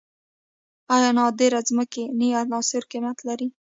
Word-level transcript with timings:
آیا 0.95 1.09
نادره 1.17 1.59
ځمکنۍ 1.67 2.29
عناصر 2.41 2.81
قیمت 2.91 3.17
لري؟ 3.27 3.47